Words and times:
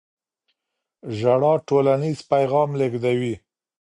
ژړا 1.17 1.53
ټولنیز 1.67 2.19
پیغام 2.31 2.69
لېږدوي. 2.79 3.33